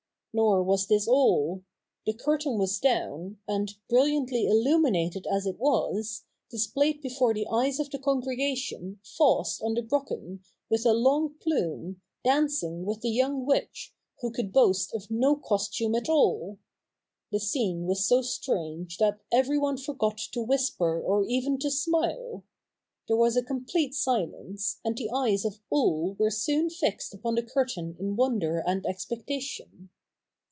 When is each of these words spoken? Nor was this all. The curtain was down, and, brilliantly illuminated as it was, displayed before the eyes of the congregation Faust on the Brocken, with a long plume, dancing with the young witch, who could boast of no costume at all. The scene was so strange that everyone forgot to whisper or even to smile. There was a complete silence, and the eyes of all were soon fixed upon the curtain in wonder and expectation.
Nor 0.33 0.63
was 0.63 0.87
this 0.87 1.09
all. 1.09 1.61
The 2.05 2.13
curtain 2.13 2.57
was 2.57 2.79
down, 2.79 3.39
and, 3.49 3.73
brilliantly 3.89 4.45
illuminated 4.47 5.27
as 5.27 5.45
it 5.45 5.59
was, 5.59 6.23
displayed 6.49 7.01
before 7.01 7.33
the 7.33 7.47
eyes 7.47 7.81
of 7.81 7.89
the 7.89 7.99
congregation 7.99 9.01
Faust 9.03 9.61
on 9.61 9.73
the 9.73 9.81
Brocken, 9.81 10.39
with 10.69 10.85
a 10.85 10.93
long 10.93 11.33
plume, 11.41 12.01
dancing 12.23 12.85
with 12.85 13.01
the 13.01 13.09
young 13.09 13.45
witch, 13.45 13.93
who 14.21 14.31
could 14.31 14.53
boast 14.53 14.93
of 14.93 15.11
no 15.11 15.35
costume 15.35 15.95
at 15.95 16.07
all. 16.07 16.57
The 17.33 17.39
scene 17.41 17.85
was 17.85 18.05
so 18.07 18.21
strange 18.21 18.99
that 18.99 19.19
everyone 19.33 19.75
forgot 19.75 20.17
to 20.31 20.41
whisper 20.41 20.97
or 21.01 21.25
even 21.25 21.59
to 21.59 21.69
smile. 21.69 22.45
There 23.09 23.17
was 23.17 23.35
a 23.35 23.43
complete 23.43 23.93
silence, 23.93 24.79
and 24.85 24.97
the 24.97 25.09
eyes 25.11 25.43
of 25.43 25.59
all 25.69 26.13
were 26.13 26.31
soon 26.31 26.69
fixed 26.69 27.13
upon 27.13 27.35
the 27.35 27.43
curtain 27.43 27.97
in 27.99 28.15
wonder 28.15 28.63
and 28.65 28.85
expectation. 28.85 29.89